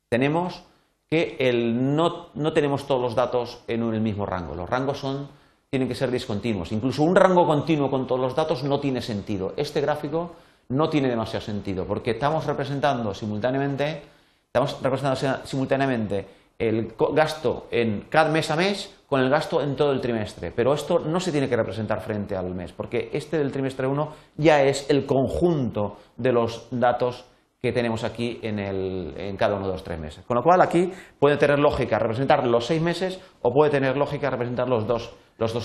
tenemos 0.08 0.62
que 1.08 1.52
no, 1.52 2.28
no 2.34 2.52
tenemos 2.52 2.86
todos 2.86 3.00
los 3.00 3.14
datos 3.14 3.60
en 3.68 3.82
el 3.82 4.00
mismo 4.00 4.26
rango. 4.26 4.54
Los 4.54 4.68
rangos 4.68 4.98
son 4.98 5.28
tienen 5.70 5.88
que 5.88 5.94
ser 5.94 6.10
discontinuos. 6.10 6.72
Incluso 6.72 7.02
un 7.02 7.16
rango 7.16 7.46
continuo 7.46 7.90
con 7.90 8.06
todos 8.06 8.20
los 8.20 8.34
datos 8.34 8.64
no 8.64 8.80
tiene 8.80 9.02
sentido. 9.02 9.52
Este 9.56 9.80
gráfico 9.80 10.32
no 10.68 10.88
tiene 10.88 11.08
demasiado 11.08 11.44
sentido 11.44 11.84
porque 11.84 12.12
estamos 12.12 12.46
representando 12.46 13.14
simultáneamente, 13.14 14.02
estamos 14.46 14.80
representando 14.82 15.46
simultáneamente 15.46 16.26
el 16.58 16.94
gasto 17.12 17.66
en 17.70 18.06
cada 18.08 18.30
mes 18.30 18.50
a 18.50 18.56
mes 18.56 18.92
con 19.06 19.20
el 19.20 19.30
gasto 19.30 19.62
en 19.62 19.76
todo 19.76 19.92
el 19.92 20.00
trimestre. 20.00 20.52
Pero 20.54 20.74
esto 20.74 20.98
no 20.98 21.20
se 21.20 21.32
tiene 21.32 21.48
que 21.48 21.56
representar 21.56 22.00
frente 22.00 22.36
al 22.36 22.54
mes, 22.54 22.72
porque 22.72 23.10
este 23.12 23.38
del 23.38 23.52
trimestre 23.52 23.86
1 23.86 24.12
ya 24.36 24.62
es 24.62 24.88
el 24.90 25.06
conjunto 25.06 25.98
de 26.16 26.32
los 26.32 26.68
datos 26.70 27.24
que 27.62 27.72
tenemos 27.72 28.04
aquí 28.04 28.38
en, 28.42 29.36
cada 29.36 29.56
uno 29.56 29.66
de 29.66 29.72
los 29.72 29.82
tres 29.82 29.98
meses. 29.98 30.24
Con 30.24 30.36
lo 30.36 30.42
cual 30.42 30.60
aquí 30.60 30.92
puede 31.18 31.36
tener 31.36 31.58
lógica 31.58 31.98
representar 31.98 32.46
los 32.46 32.66
seis 32.66 32.82
meses 32.82 33.20
o 33.42 33.52
puede 33.52 33.70
tener 33.70 33.96
lógica 33.96 34.30
representar 34.30 34.68
los 34.68 34.86
dos, 34.86 35.16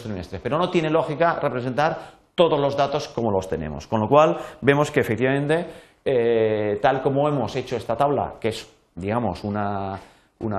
trimestres, 0.01 0.41
pero 0.41 0.57
no 0.57 0.69
tiene 0.69 0.89
lógica 0.89 1.39
representar 1.39 2.21
todos 2.33 2.59
los 2.59 2.77
datos 2.77 3.07
como 3.07 3.31
los 3.31 3.47
tenemos. 3.47 3.87
Con 3.87 4.01
lo 4.01 4.07
cual 4.07 4.37
vemos 4.61 4.89
que 4.89 5.01
efectivamente, 5.01 5.65
eh, 6.03 6.79
tal 6.81 7.01
como 7.01 7.27
hemos 7.27 7.55
hecho 7.55 7.75
esta 7.75 7.95
tabla, 7.95 8.35
que 8.39 8.49
es 8.49 8.67
digamos 8.95 9.43
una, 9.43 9.99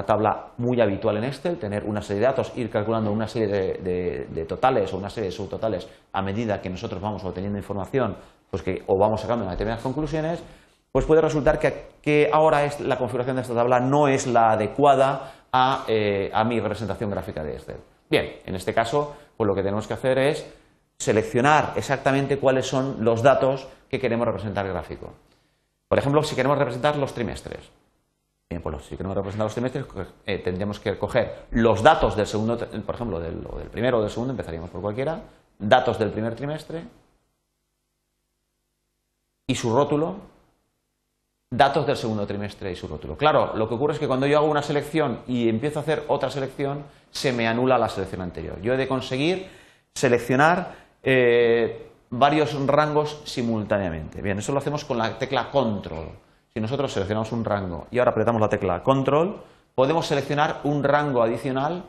tabla 0.04 0.52
muy 0.58 0.80
habitual 0.80 1.16
en 1.18 1.24
Excel, 1.24 1.58
tener 1.58 1.84
una 1.84 2.02
serie 2.02 2.20
de 2.20 2.26
datos, 2.26 2.52
ir 2.56 2.70
calculando 2.70 3.12
una 3.12 3.26
serie 3.26 3.48
de, 3.48 4.44
totales 4.48 4.92
o 4.92 4.96
una 4.96 5.10
serie 5.10 5.30
de 5.30 5.36
subtotales 5.36 5.88
a 6.12 6.22
medida 6.22 6.60
que 6.60 6.70
nosotros 6.70 7.00
vamos 7.00 7.24
obteniendo 7.24 7.58
información 7.58 8.16
pues 8.50 8.62
que, 8.62 8.82
o 8.86 8.98
vamos 8.98 9.20
sacando 9.20 9.46
determinadas 9.46 9.82
conclusiones, 9.82 10.42
pues 10.92 11.06
puede 11.06 11.22
resultar 11.22 11.58
que, 11.58 12.30
ahora 12.30 12.68
la 12.80 12.98
configuración 12.98 13.36
de 13.36 13.42
esta 13.42 13.54
tabla 13.54 13.80
no 13.80 14.08
es 14.08 14.26
la 14.26 14.52
adecuada 14.52 15.32
eh, 15.88 16.30
a, 16.32 16.44
mi 16.44 16.60
representación 16.60 17.10
gráfica 17.10 17.42
de 17.42 17.54
Excel. 17.54 17.78
Bien, 18.10 18.40
en 18.44 18.54
este 18.54 18.74
caso, 18.74 19.16
pues 19.36 19.48
lo 19.48 19.54
que 19.54 19.62
tenemos 19.62 19.86
que 19.86 19.94
hacer 19.94 20.18
es 20.18 20.46
seleccionar 20.98 21.72
exactamente 21.76 22.38
cuáles 22.38 22.66
son 22.66 23.02
los 23.02 23.22
datos 23.22 23.66
que 23.88 23.98
queremos 23.98 24.26
representar 24.26 24.68
gráfico. 24.68 25.14
Por 25.88 25.98
ejemplo, 25.98 26.22
si 26.22 26.36
queremos 26.36 26.58
representar 26.58 26.96
los 26.96 27.14
trimestres. 27.14 27.70
Pues 28.60 28.84
si 28.84 28.96
queremos 28.96 29.16
representar 29.16 29.46
los 29.46 29.54
trimestres, 29.54 29.84
eh, 30.26 30.38
tendríamos 30.38 30.80
que 30.80 30.98
coger 30.98 31.46
los 31.52 31.82
datos 31.82 32.16
del 32.16 32.26
segundo, 32.26 32.56
por 32.58 32.94
ejemplo, 32.94 33.20
del, 33.20 33.42
del 33.42 33.68
primero 33.70 33.98
o 33.98 34.02
del 34.02 34.10
segundo, 34.10 34.32
empezaríamos 34.32 34.70
por 34.70 34.80
cualquiera, 34.80 35.20
datos 35.58 35.98
del 35.98 36.10
primer 36.10 36.34
trimestre 36.34 36.82
y 39.46 39.54
su 39.54 39.74
rótulo 39.74 40.32
datos 41.52 41.86
del 41.86 41.96
segundo 41.96 42.26
trimestre 42.26 42.72
y 42.72 42.76
su 42.76 42.88
rótulo. 42.88 43.16
Claro, 43.16 43.52
lo 43.54 43.68
que 43.68 43.74
ocurre 43.74 43.92
es 43.92 44.00
que 44.00 44.08
cuando 44.08 44.26
yo 44.26 44.38
hago 44.38 44.50
una 44.50 44.62
selección 44.62 45.20
y 45.28 45.48
empiezo 45.48 45.78
a 45.78 45.82
hacer 45.82 46.02
otra 46.08 46.30
selección, 46.30 46.84
se 47.10 47.32
me 47.32 47.46
anula 47.46 47.76
la 47.76 47.90
selección 47.90 48.22
anterior. 48.22 48.60
Yo 48.62 48.72
he 48.72 48.76
de 48.78 48.88
conseguir 48.88 49.48
seleccionar 49.94 50.74
eh, 51.02 51.90
varios 52.08 52.54
rangos 52.66 53.20
simultáneamente. 53.24 54.22
Bien, 54.22 54.38
eso 54.38 54.52
lo 54.52 54.58
hacemos 54.58 54.84
con 54.86 54.96
la 54.96 55.18
tecla 55.18 55.50
Control. 55.50 56.08
Si 56.54 56.60
nosotros 56.60 56.92
seleccionamos 56.92 57.32
un 57.32 57.44
rango 57.44 57.86
y 57.90 57.98
ahora 57.98 58.10
apretamos 58.10 58.40
la 58.40 58.48
tecla 58.48 58.82
Control, 58.82 59.40
podemos 59.74 60.06
seleccionar 60.06 60.60
un 60.64 60.84
rango 60.84 61.22
adicional 61.22 61.84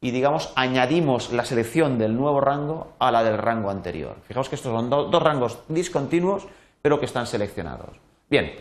y, 0.00 0.10
digamos, 0.10 0.52
añadimos 0.56 1.32
la 1.32 1.44
selección 1.44 1.98
del 1.98 2.16
nuevo 2.16 2.40
rango 2.40 2.94
a 2.98 3.10
la 3.10 3.22
del 3.22 3.38
rango 3.38 3.70
anterior. 3.70 4.16
Fijaos 4.26 4.48
que 4.48 4.56
estos 4.56 4.72
son 4.72 4.90
dos 4.90 5.22
rangos 5.22 5.60
discontinuos, 5.68 6.46
pero 6.82 6.98
que 6.98 7.06
están 7.06 7.26
seleccionados. 7.26 7.96
Bien, 8.28 8.52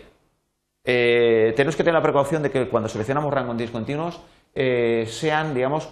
eh, 0.84 1.54
tenemos 1.56 1.76
que 1.76 1.84
tener 1.84 1.96
la 1.96 2.04
precaución 2.04 2.42
de 2.44 2.50
que 2.50 2.70
cuando 2.70 2.88
seleccionamos 2.88 3.34
rangos 3.34 3.58
discontinuos 3.58 4.22
eh, 4.56 5.06
sean, 5.10 5.54
digamos, 5.54 5.90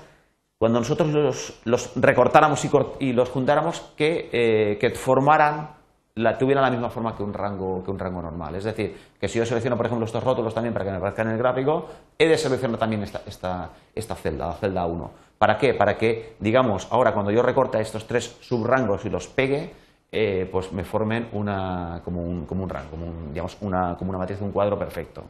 cuando 0.57 0.79
nosotros 0.79 1.59
los, 1.65 1.91
recortáramos 1.95 2.65
y, 2.99 3.13
los 3.13 3.29
juntáramos, 3.29 3.81
que, 3.97 4.29
eh, 4.31 4.93
formaran, 4.95 5.74
la, 6.15 6.37
tuvieran 6.37 6.63
la 6.63 6.71
misma 6.71 6.89
forma 6.89 7.15
que 7.15 7.23
un, 7.23 7.33
rango, 7.33 7.83
que 7.83 7.91
un 7.91 7.99
rango 7.99 8.21
normal. 8.21 8.55
Es 8.55 8.63
decir, 8.63 8.95
que 9.19 9.27
si 9.27 9.37
yo 9.37 9.45
selecciono, 9.45 9.75
por 9.75 9.85
ejemplo, 9.85 10.05
estos 10.05 10.23
rótulos 10.23 10.53
también 10.53 10.73
para 10.73 10.85
que 10.85 10.91
me 10.91 10.97
aparezcan 10.97 11.27
en 11.27 11.33
el 11.33 11.39
gráfico, 11.39 11.87
he 12.17 12.27
de 12.27 12.37
seleccionar 12.37 12.79
también 12.79 13.03
esta, 13.03 13.21
esta, 13.25 13.69
esta 13.93 14.15
celda, 14.15 14.47
la 14.47 14.53
celda 14.53 14.85
1. 14.85 15.11
¿Para 15.37 15.57
qué? 15.57 15.73
Para 15.73 15.97
que, 15.97 16.35
digamos, 16.39 16.87
ahora 16.91 17.13
cuando 17.13 17.31
yo 17.31 17.41
recorte 17.41 17.79
estos 17.81 18.07
tres 18.07 18.37
subrangos 18.39 19.03
y 19.03 19.09
los 19.09 19.27
pegue, 19.27 19.73
eh, 20.11 20.47
pues 20.49 20.71
me 20.71 20.85
formen 20.85 21.27
una, 21.33 22.01
como, 22.05 22.21
un, 22.21 22.45
como 22.45 22.63
un 22.63 22.69
rango, 22.69 22.91
como, 22.91 23.05
digamos, 23.31 23.57
una, 23.59 23.97
como 23.97 24.11
una 24.11 24.19
matriz, 24.19 24.39
un 24.39 24.51
cuadro 24.51 24.79
perfecto. 24.79 25.25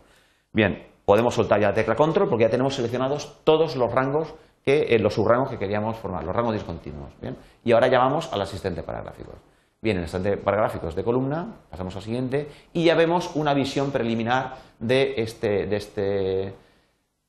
Bien, 0.53 0.85
podemos 1.03 1.33
soltar 1.33 1.59
ya 1.59 1.69
la 1.69 1.73
tecla 1.73 1.95
control 1.95 2.29
porque 2.29 2.43
ya 2.43 2.51
tenemos 2.51 2.75
seleccionados 2.75 3.39
todos 3.43 3.75
los 3.75 3.91
rangos, 3.91 4.35
que, 4.63 4.83
eh, 4.95 4.99
los 4.99 5.15
subrangos 5.15 5.49
que 5.49 5.57
queríamos 5.57 5.97
formar, 5.97 6.23
los 6.23 6.35
rangos 6.35 6.53
discontinuos. 6.53 7.09
Bien, 7.19 7.35
y 7.63 7.71
ahora 7.71 7.87
llamamos 7.87 8.31
al 8.31 8.41
asistente 8.41 8.83
para 8.83 9.01
gráficos. 9.01 9.35
Bien, 9.85 9.97
en 9.97 10.01
el 10.01 10.05
asistente 10.05 10.35
para 10.37 10.57
gráficos 10.57 10.95
de 10.95 11.03
columna, 11.03 11.45
pasamos 11.69 11.95
al 11.95 12.01
siguiente, 12.01 12.49
y 12.73 12.85
ya 12.85 12.95
vemos 12.95 13.35
una 13.35 13.53
visión 13.53 13.91
preliminar 13.91 14.57
de 14.79 15.13
este, 15.17 15.67
de 15.67 15.75
este, 15.75 16.53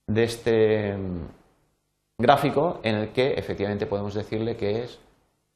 de 0.06 0.24
este 0.24 0.96
mm, 0.96 1.26
gráfico 2.16 2.80
en 2.82 2.94
el 2.94 3.08
que 3.10 3.34
efectivamente 3.34 3.84
podemos 3.84 4.14
decirle 4.14 4.56
que 4.56 4.84
es 4.84 4.98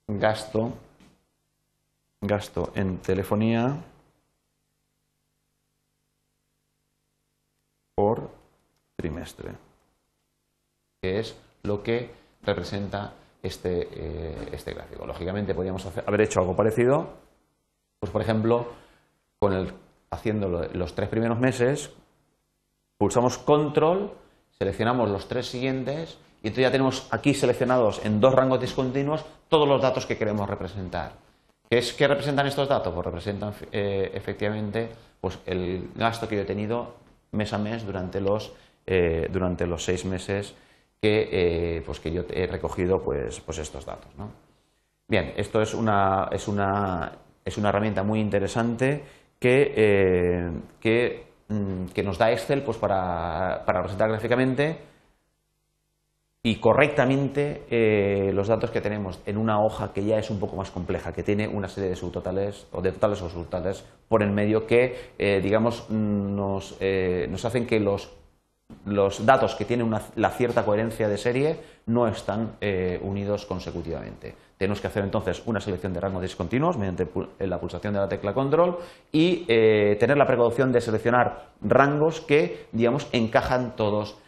gasto 0.08 0.74
gasto 2.20 2.70
en 2.74 2.98
telefonía 2.98 3.78
por 7.94 8.30
trimestre, 8.96 9.52
que 11.00 11.18
es 11.18 11.34
lo 11.62 11.82
que 11.82 12.10
representa 12.42 13.14
este, 13.42 13.88
eh, 13.92 14.48
este 14.52 14.74
gráfico. 14.74 15.06
Lógicamente 15.06 15.54
podríamos 15.54 15.86
haber 15.86 16.20
hecho 16.22 16.40
algo 16.40 16.56
parecido, 16.56 17.08
pues 17.98 18.12
por 18.12 18.22
ejemplo, 18.22 18.68
con 19.38 19.52
el, 19.52 19.72
haciendo 20.10 20.48
los 20.48 20.94
tres 20.94 21.08
primeros 21.08 21.38
meses, 21.38 21.90
pulsamos 22.98 23.38
control, 23.38 24.12
seleccionamos 24.58 25.08
los 25.10 25.28
tres 25.28 25.46
siguientes 25.46 26.18
y 26.42 26.48
entonces 26.48 26.62
ya 26.62 26.70
tenemos 26.70 27.08
aquí 27.10 27.34
seleccionados 27.34 28.04
en 28.04 28.20
dos 28.20 28.34
rangos 28.34 28.60
discontinuos 28.60 29.24
todos 29.48 29.68
los 29.68 29.80
datos 29.80 30.06
que 30.06 30.16
queremos 30.16 30.48
representar. 30.48 31.12
¿Qué, 31.68 32.08
representan 32.08 32.46
estos 32.46 32.68
datos? 32.68 32.92
Pues 32.92 33.06
representan 33.06 33.54
eh, 33.70 34.10
efectivamente 34.14 34.88
pues, 35.20 35.38
el 35.46 35.90
gasto 35.94 36.28
que 36.28 36.36
yo 36.36 36.42
he 36.42 36.46
tenido 36.46 36.96
mes 37.32 37.52
a 37.52 37.58
mes 37.58 37.86
durante 37.86 38.20
los, 38.20 38.52
eh, 38.86 39.28
durante 39.30 39.66
los 39.66 39.84
seis 39.84 40.04
meses 40.04 40.54
que, 41.00 41.28
eh, 41.32 41.82
pues, 41.84 42.00
que 42.00 42.12
yo 42.12 42.24
he 42.30 42.46
recogido 42.46 43.02
pues, 43.02 43.40
pues 43.40 43.58
estos 43.58 43.84
datos. 43.84 44.10
Bien, 45.08 45.32
esto 45.36 45.60
es 45.60 45.74
una, 45.74 46.28
es, 46.30 46.46
una, 46.48 47.12
es 47.44 47.56
una 47.58 47.68
herramienta 47.70 48.02
muy 48.02 48.20
interesante 48.20 49.02
que, 49.38 50.52
que, 50.80 51.26
mm, 51.48 51.86
que 51.86 52.02
nos 52.02 52.18
da 52.18 52.30
Excel 52.30 52.62
pues, 52.62 52.76
para, 52.76 53.62
para 53.64 53.80
representar 53.80 54.10
gráficamente 54.10 54.90
y 56.42 56.56
correctamente 56.56 57.64
eh, 57.70 58.32
los 58.32 58.48
datos 58.48 58.70
que 58.70 58.80
tenemos 58.80 59.20
en 59.26 59.36
una 59.36 59.62
hoja 59.62 59.92
que 59.92 60.04
ya 60.04 60.18
es 60.18 60.30
un 60.30 60.40
poco 60.40 60.56
más 60.56 60.70
compleja, 60.70 61.12
que 61.12 61.22
tiene 61.22 61.46
una 61.46 61.68
serie 61.68 61.90
de 61.90 61.96
subtotales 61.96 62.66
o 62.72 62.80
de 62.80 62.92
totales 62.92 63.20
o 63.20 63.28
subtotales 63.28 63.84
por 64.08 64.22
el 64.22 64.30
medio 64.30 64.66
que, 64.66 65.12
eh, 65.18 65.40
digamos, 65.42 65.90
nos, 65.90 66.76
eh, 66.80 67.26
nos, 67.30 67.44
hacen 67.44 67.66
que 67.66 67.78
los, 67.78 68.10
los 68.84 69.24
datos 69.26 69.54
que 69.54 69.64
tienen 69.64 69.86
una, 69.86 70.02
la 70.16 70.30
cierta 70.30 70.64
coherencia 70.64 71.08
de 71.08 71.18
serie 71.18 71.60
no 71.86 72.06
están 72.06 72.56
unidos 73.02 73.46
consecutivamente. 73.46 74.34
Tenemos 74.56 74.80
que 74.80 74.86
hacer 74.86 75.02
entonces 75.02 75.42
una 75.46 75.60
selección 75.60 75.92
de 75.92 76.00
rangos 76.00 76.22
discontinuos 76.22 76.76
mediante 76.76 77.08
la 77.40 77.58
pulsación 77.58 77.94
de 77.94 78.00
la 78.00 78.08
tecla 78.08 78.32
control 78.32 78.78
y 79.10 79.44
tener 79.46 80.16
la 80.16 80.26
precaución 80.26 80.70
de 80.70 80.80
seleccionar 80.80 81.46
rangos 81.62 82.20
que, 82.20 82.66
digamos, 82.70 83.08
encajan 83.12 83.74
todos 83.74 84.18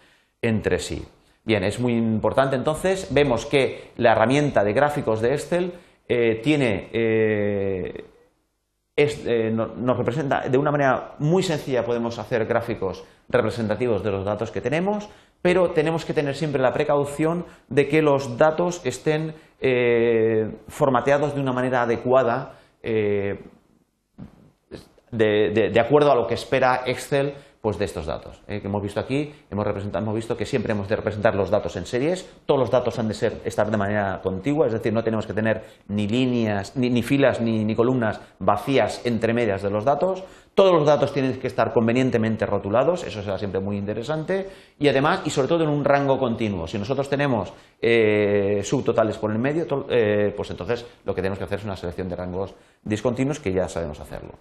entre 0.41 0.81
sí. 0.81 1.07
Bien, 1.45 1.65
es 1.65 1.81
muy 1.81 1.95
importante 1.95 2.57
entonces. 2.57 3.09
Vemos 3.11 3.47
que 3.47 3.91
la 3.97 4.13
herramienta 4.13 4.63
de 4.63 4.73
gráficos 4.73 5.21
de 5.21 5.35
Excel 5.35 5.73
eh, 6.09 6.41
tiene, 6.43 6.89
eh, 6.93 8.05
eh, 8.97 9.51
nos 9.53 9.97
representa 9.97 10.49
de 10.49 10.59
una 10.59 10.71
manera 10.71 11.15
muy 11.19 11.43
sencilla, 11.43 11.85
podemos 11.85 12.19
hacer 12.19 12.47
gráficos 12.47 13.05
representativos 13.39 14.03
de 14.03 14.11
los 14.11 14.25
datos 14.25 14.51
que 14.51 14.61
tenemos, 14.61 15.09
pero 15.41 15.71
tenemos 15.71 16.05
que 16.05 16.13
tener 16.15 16.35
siempre 16.35 16.61
la 16.61 16.73
precaución 16.73 17.47
de 17.69 17.89
que 17.89 18.03
los 18.03 18.37
datos 18.37 18.81
estén 18.85 19.35
formateados 20.69 21.35
de 21.35 21.41
una 21.41 21.53
manera 21.53 21.83
adecuada, 21.83 22.55
de 25.11 25.81
acuerdo 25.81 26.13
a 26.13 26.17
lo 26.17 26.27
que 26.27 26.35
espera 26.35 26.83
Excel 26.87 27.35
pues 27.63 27.79
de 27.79 27.85
estos 27.85 28.07
datos 28.07 28.43
eh, 28.49 28.61
que 28.61 28.67
hemos 28.67 28.83
visto 28.83 28.99
aquí. 28.99 29.33
Hemos, 29.49 29.67
hemos, 29.67 30.15
visto 30.15 30.37
que 30.37 30.45
siempre 30.45 30.73
hemos 30.73 30.89
de 30.89 30.97
representar 30.97 31.37
los 31.37 31.49
datos 31.49 31.77
en 31.77 31.87
series. 31.87 32.29
Todos 32.45 32.59
los 32.59 32.71
datos 32.71 32.99
han 32.99 33.07
de 33.07 33.15
ser, 33.15 33.41
estar 33.45 33.71
de 33.71 33.77
manera 33.77 34.21
contigua, 34.21 34.67
es 34.67 34.73
decir, 34.73 34.93
no 34.93 35.05
tenemos 35.05 35.27
que 35.27 35.33
tener 35.33 35.63
ni 35.87 36.09
líneas, 36.09 36.77
ni, 36.77 37.03
filas, 37.03 37.41
ni, 37.41 37.75
columnas 37.77 38.21
vacías 38.41 39.01
entre 39.05 39.33
medias 39.33 39.63
de 39.63 39.71
los 39.71 39.85
datos. 39.85 40.25
Todos 40.55 40.73
los 40.73 40.85
datos 40.85 41.13
tienen 41.15 41.39
que 41.39 41.47
estar 41.47 41.73
convenientemente 41.73 42.45
rotulados, 42.45 43.05
eso 43.05 43.23
será 43.23 43.39
siempre 43.39 43.61
muy 43.61 43.79
interesante. 43.79 44.51
Y 44.81 44.89
además, 44.89 45.21
y 45.25 45.31
sobre 45.31 45.47
todo 45.47 45.63
en 45.63 45.71
un 45.71 45.85
rango 45.85 46.19
continuo. 46.19 46.67
Si 46.67 46.79
nosotros 46.79 47.09
tenemos 47.09 47.53
eh, 47.81 48.61
subtotales 48.65 49.17
por 49.19 49.31
el 49.31 49.39
medio, 49.39 49.87
eh, 49.89 50.35
pues 50.37 50.51
entonces 50.51 50.85
lo 51.05 51.15
que 51.15 51.23
tenemos 51.23 51.39
que 51.39 51.45
hacer 51.45 51.61
es 51.61 51.65
una 51.65 51.77
selección 51.77 52.09
de 52.09 52.17
rangos 52.17 52.55
discontinuos 52.83 53.39
que 53.39 53.53
ya 53.53 53.69
sabemos 53.69 54.01
hacerlo. 54.01 54.35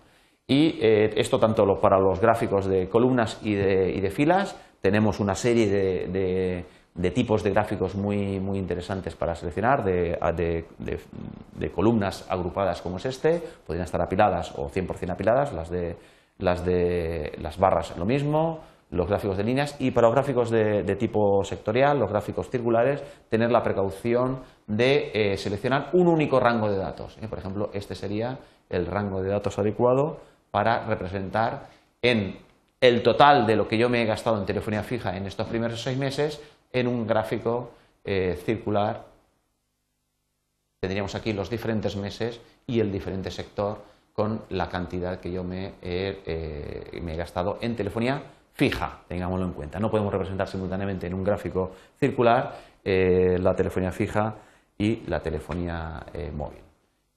Y 0.52 0.80
eh, 0.82 1.14
esto 1.16 1.40
tanto 1.40 1.64
para 1.80 1.98
los 1.98 2.20
gráficos 2.20 2.66
de 2.66 2.90
columnas 2.90 3.40
y 3.42 3.56
de, 3.56 4.12
filas, 4.14 4.54
tenemos 4.82 5.22
una 5.22 5.34
serie 5.34 5.66
de, 5.70 6.66
de, 6.94 7.12
tipos 7.12 7.42
de 7.42 7.52
gráficos 7.52 7.96
muy, 7.96 8.36
interesantes 8.58 9.16
para 9.16 9.34
seleccionar, 9.34 9.82
de, 9.86 10.66
de, 10.78 11.72
columnas 11.72 12.30
agrupadas 12.30 12.82
como 12.82 12.98
es 12.98 13.06
este, 13.06 13.42
podrían 13.66 13.86
estar 13.86 14.02
apiladas 14.02 14.52
o 14.58 14.70
100% 14.70 15.14
apiladas, 15.14 15.54
las 15.54 15.70
de, 15.70 15.96
las 16.40 16.66
de 16.66 17.32
las 17.38 17.58
barras 17.58 17.98
lo 17.98 18.06
mismo, 18.06 18.60
los 18.90 19.08
gráficos 19.08 19.38
de 19.38 19.46
líneas 19.46 19.78
y 19.80 19.92
para 19.92 20.08
los 20.08 20.16
gráficos 20.16 20.50
de, 20.50 20.84
tipo 20.98 21.46
sectorial, 21.46 21.98
los 21.98 22.10
gráficos 22.10 22.50
circulares, 22.50 23.02
tener 23.30 23.52
la 23.52 23.64
precaución 23.64 24.42
de 24.68 25.12
eh, 25.14 25.38
seleccionar 25.38 25.92
un 25.94 26.10
único 26.10 26.42
rango 26.42 26.70
de 26.70 26.78
datos. 26.78 27.18
¿eh? 27.22 27.30
Por 27.30 27.40
ejemplo, 27.40 27.70
este 27.72 27.96
sería 27.96 28.38
el 28.70 28.86
rango 28.86 29.22
de 29.22 29.30
datos 29.30 29.58
adecuado 29.58 30.18
para 30.52 30.86
representar 30.86 31.70
en 32.02 32.38
el 32.80 33.04
total 33.04 33.48
de 33.48 33.56
lo 33.56 33.68
que 33.68 33.78
yo 33.78 33.90
me 33.90 34.02
he 34.02 34.06
gastado 34.06 34.38
en 34.38 34.46
telefonía 34.46 34.84
fija 34.84 35.16
en 35.16 35.26
estos 35.26 35.48
primeros 35.48 35.82
seis 35.82 35.98
meses 35.98 36.42
en 36.74 36.88
un 36.88 37.08
gráfico 37.08 37.72
eh, 38.04 38.40
circular. 38.46 39.06
Tendríamos 40.80 41.16
aquí 41.16 41.34
los 41.34 41.50
diferentes 41.50 41.96
meses 41.96 42.40
y 42.68 42.80
el 42.80 42.92
diferente 42.92 43.32
sector 43.32 43.84
con 44.14 44.44
la 44.50 44.68
cantidad 44.68 45.20
que 45.20 45.32
yo 45.32 45.44
me 45.44 45.74
he 45.82 47.16
gastado 47.16 47.60
en 47.62 47.76
telefonía 47.76 48.22
fija, 48.54 49.00
tengámoslo 49.08 49.46
en 49.46 49.54
cuenta. 49.54 49.80
No 49.80 49.90
podemos 49.90 50.12
representar 50.12 50.48
simultáneamente 50.48 51.08
en 51.08 51.14
un 51.14 51.24
gráfico 51.24 51.72
circular 52.00 52.60
eh, 52.84 53.38
la 53.40 53.56
telefonía 53.56 53.92
fija 53.92 54.36
y 54.78 55.04
la 55.08 55.22
telefonía 55.22 56.06
eh, 56.14 56.32
móvil. 56.36 56.71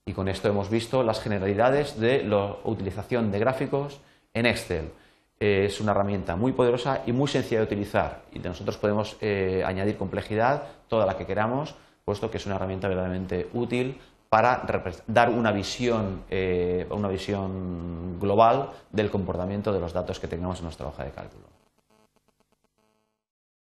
Y 0.05 0.13
con 0.13 0.27
esto 0.27 0.47
hemos 0.47 0.69
visto 0.69 1.03
las 1.03 1.21
generalidades 1.21 1.99
de 1.99 2.23
la 2.23 2.57
utilización 2.63 3.31
de 3.31 3.39
gráficos 3.39 3.99
en 4.33 4.45
Excel. 4.45 4.91
Eh, 5.39 5.65
es 5.65 5.81
una 5.81 5.91
herramienta 5.91 6.35
muy 6.35 6.53
poderosa 6.53 7.01
y 7.05 7.11
muy 7.11 7.27
sencilla 7.27 7.59
de 7.59 7.65
utilizar 7.65 8.21
y 8.31 8.39
nosotros 8.39 8.77
podemos 8.77 9.17
añadir 9.65 9.97
complejidad 9.97 10.63
toda 10.87 11.05
la 11.05 11.17
que 11.17 11.25
queramos, 11.25 11.75
puesto 12.05 12.29
que 12.29 12.37
es 12.37 12.45
una 12.45 12.55
herramienta 12.55 12.87
verdaderamente 12.87 13.49
útil 13.53 13.99
para 14.29 14.65
dar 15.07 15.29
una 15.29 15.51
visión, 15.51 16.23
eh, 16.29 16.85
una 16.89 17.07
visión 17.07 18.19
global 18.19 18.71
del 18.91 19.09
comportamiento 19.09 19.71
de 19.71 19.79
los 19.79 19.93
datos 19.93 20.19
que 20.19 20.27
tengamos 20.27 20.59
en 20.59 20.65
nuestra 20.65 20.87
hoja 20.87 21.05
de 21.05 21.11
cálculo. 21.11 21.54